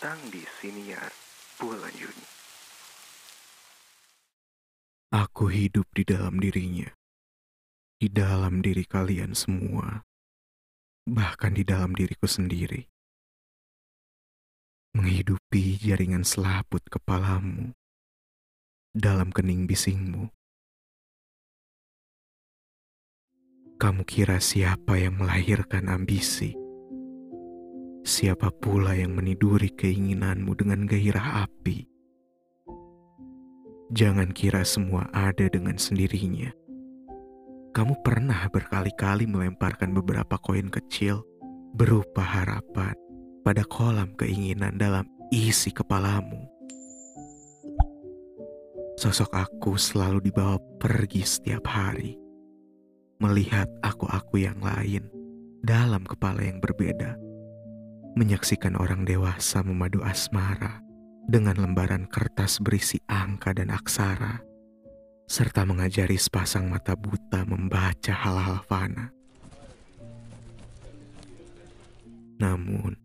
datang 0.00 0.32
di 0.32 0.40
siniar 0.64 1.12
bulan 1.60 1.92
Juni. 1.92 2.24
Aku 5.12 5.52
hidup 5.52 5.84
di 5.92 6.08
dalam 6.08 6.40
dirinya, 6.40 6.88
di 8.00 8.08
dalam 8.08 8.64
diri 8.64 8.88
kalian 8.88 9.36
semua, 9.36 10.00
bahkan 11.04 11.52
di 11.52 11.68
dalam 11.68 11.92
diriku 11.92 12.24
sendiri. 12.24 12.88
Menghidupi 14.96 15.76
jaringan 15.76 16.24
selaput 16.24 16.80
kepalamu 16.88 17.76
dalam 18.96 19.28
kening 19.28 19.68
bisingmu. 19.68 20.32
Kamu 23.76 24.08
kira 24.08 24.40
siapa 24.40 24.96
yang 24.96 25.20
melahirkan 25.20 25.92
ambisi? 25.92 26.59
Siapa 28.10 28.50
pula 28.50 28.98
yang 28.98 29.14
meniduri 29.14 29.70
keinginanmu 29.70 30.58
dengan 30.58 30.82
gairah 30.82 31.46
api? 31.46 31.86
Jangan 33.94 34.34
kira 34.34 34.66
semua 34.66 35.06
ada 35.14 35.46
dengan 35.46 35.78
sendirinya. 35.78 36.50
Kamu 37.70 38.02
pernah 38.02 38.50
berkali-kali 38.50 39.30
melemparkan 39.30 39.94
beberapa 39.94 40.42
koin 40.42 40.74
kecil 40.74 41.22
berupa 41.78 42.26
harapan 42.26 42.98
pada 43.46 43.62
kolam 43.62 44.10
keinginan 44.18 44.74
dalam 44.74 45.06
isi 45.30 45.70
kepalamu. 45.70 46.50
Sosok 48.98 49.38
aku 49.38 49.78
selalu 49.78 50.18
dibawa 50.18 50.58
pergi 50.82 51.22
setiap 51.22 51.62
hari, 51.62 52.18
melihat 53.22 53.70
aku-aku 53.86 54.42
yang 54.42 54.58
lain 54.58 55.06
dalam 55.62 56.02
kepala 56.02 56.42
yang 56.42 56.58
berbeda 56.58 57.29
menyaksikan 58.18 58.74
orang 58.74 59.06
dewasa 59.06 59.62
memadu 59.62 60.02
asmara 60.02 60.82
dengan 61.30 61.54
lembaran 61.54 62.10
kertas 62.10 62.58
berisi 62.58 62.98
angka 63.06 63.54
dan 63.54 63.70
aksara, 63.70 64.42
serta 65.30 65.62
mengajari 65.62 66.18
sepasang 66.18 66.66
mata 66.66 66.98
buta 66.98 67.46
membaca 67.46 68.10
hal-hal 68.10 68.58
fana. 68.66 69.14
Namun, 72.40 72.96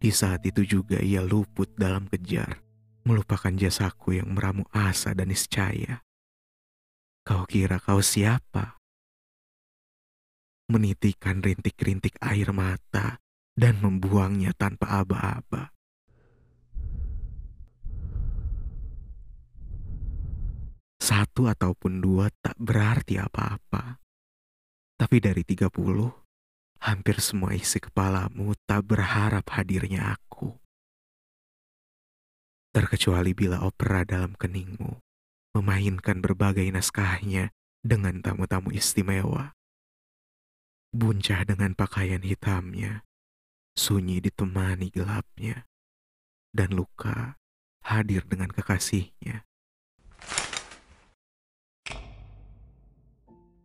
di 0.00 0.08
saat 0.14 0.46
itu 0.48 0.62
juga 0.64 1.02
ia 1.02 1.20
luput 1.20 1.76
dalam 1.76 2.08
kejar, 2.08 2.62
melupakan 3.04 3.52
jasaku 3.52 4.22
yang 4.22 4.32
meramu 4.32 4.64
asa 4.72 5.12
dan 5.12 5.28
niscaya. 5.28 6.00
Kau 7.26 7.42
kira 7.44 7.82
kau 7.82 7.98
siapa? 8.00 8.78
Menitikan 10.70 11.42
rintik-rintik 11.42 12.18
air 12.22 12.50
mata 12.54 13.18
dan 13.56 13.80
membuangnya 13.80 14.52
tanpa 14.52 15.00
aba-aba. 15.00 15.72
Satu 21.00 21.48
ataupun 21.48 22.04
dua 22.04 22.28
tak 22.44 22.58
berarti 22.60 23.16
apa-apa. 23.16 23.96
Tapi 24.96 25.16
dari 25.22 25.40
tiga 25.46 25.72
puluh, 25.72 26.12
hampir 26.84 27.22
semua 27.24 27.56
isi 27.56 27.80
kepalamu 27.80 28.52
tak 28.68 28.84
berharap 28.92 29.48
hadirnya 29.56 30.12
aku. 30.12 30.52
Terkecuali 32.76 33.32
bila 33.32 33.64
opera 33.64 34.04
dalam 34.04 34.36
keningmu 34.36 35.00
memainkan 35.56 36.20
berbagai 36.20 36.68
naskahnya 36.68 37.56
dengan 37.80 38.20
tamu-tamu 38.20 38.68
istimewa. 38.74 39.56
Buncah 40.92 41.48
dengan 41.48 41.72
pakaian 41.72 42.20
hitamnya, 42.20 43.06
sunyi 43.76 44.24
ditemani 44.24 44.88
gelapnya, 44.88 45.68
dan 46.50 46.72
luka 46.72 47.36
hadir 47.84 48.24
dengan 48.24 48.48
kekasihnya. 48.48 49.44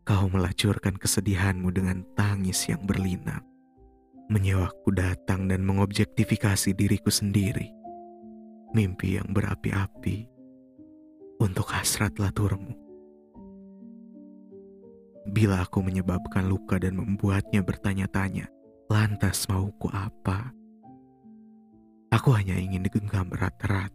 Kau 0.03 0.27
melacurkan 0.27 1.00
kesedihanmu 1.00 1.71
dengan 1.71 2.03
tangis 2.19 2.67
yang 2.67 2.83
berlinang, 2.83 3.41
menyewaku 4.27 4.91
datang 4.91 5.47
dan 5.47 5.63
mengobjektifikasi 5.63 6.75
diriku 6.75 7.07
sendiri, 7.07 7.71
mimpi 8.75 9.16
yang 9.16 9.31
berapi-api 9.31 10.27
untuk 11.39 11.71
hasrat 11.71 12.19
laturmu. 12.19 12.75
Bila 15.31 15.63
aku 15.63 15.79
menyebabkan 15.79 16.50
luka 16.50 16.75
dan 16.81 17.00
membuatnya 17.00 17.63
bertanya-tanya, 17.63 18.50
Lantas 18.91 19.47
mauku 19.47 19.88
apa? 19.88 20.52
Aku 22.12 22.35
hanya 22.35 22.59
ingin 22.59 22.84
digenggam 22.84 23.31
erat-erat. 23.31 23.88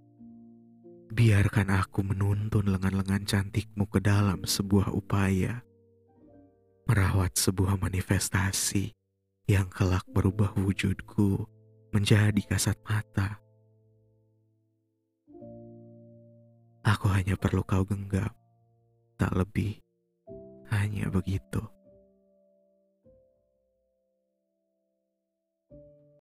Biarkan 1.13 1.69
aku 1.69 2.01
menuntun 2.01 2.65
lengan-lengan 2.65 3.29
cantikmu 3.29 3.85
ke 3.93 4.01
dalam 4.01 4.49
sebuah 4.49 4.97
upaya. 4.97 5.61
Merawat 6.89 7.37
sebuah 7.37 7.77
manifestasi 7.77 8.97
yang 9.53 9.69
kelak 9.69 10.09
berubah 10.17 10.57
wujudku 10.57 11.45
menjadi 11.93 12.41
kasat 12.49 12.81
mata. 12.89 13.37
Aku 16.89 17.13
hanya 17.13 17.37
perlu 17.37 17.61
kau 17.69 17.85
genggam, 17.85 18.33
tak 19.21 19.37
lebih, 19.37 19.77
hanya 20.73 21.13
begitu. 21.13 21.76